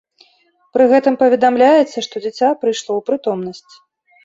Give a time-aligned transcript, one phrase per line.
[0.77, 3.73] Пры гэтым паведамляецца, што дзіця прыйшло ў прытомнасць.